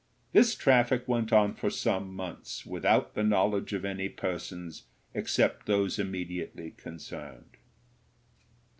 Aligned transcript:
This 0.31 0.55
traffic 0.55 1.07
went 1.07 1.31
on 1.31 1.53
for 1.53 1.69
some 1.69 2.11
months 2.15 2.65
without 2.65 3.13
the 3.13 3.21
knowledge 3.21 3.71
of 3.71 3.85
any 3.85 4.09
persons 4.09 4.85
except 5.13 5.67
those 5.67 5.99
immediately 5.99 6.71
concerned. 6.71 7.57